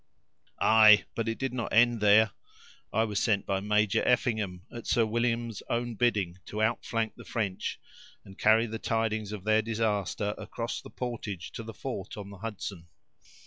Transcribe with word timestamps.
"Ay! 0.59 1.05
but 1.13 1.27
it 1.29 1.37
did 1.37 1.53
not 1.53 1.71
end 1.71 2.01
there. 2.01 2.31
I 2.91 3.03
was 3.03 3.19
sent 3.21 3.45
by 3.45 3.59
Major 3.59 4.01
Effingham, 4.03 4.65
at 4.73 4.87
Sir 4.87 5.05
William's 5.05 5.61
own 5.69 5.93
bidding, 5.93 6.39
to 6.47 6.63
outflank 6.63 7.13
the 7.17 7.23
French, 7.23 7.79
and 8.25 8.35
carry 8.35 8.65
the 8.65 8.79
tidings 8.79 9.31
of 9.31 9.43
their 9.43 9.61
disaster 9.61 10.33
across 10.39 10.81
the 10.81 10.89
portage, 10.89 11.51
to 11.51 11.61
the 11.61 11.75
fort 11.75 12.17
on 12.17 12.31
the 12.31 12.39
Hudson. 12.39 12.87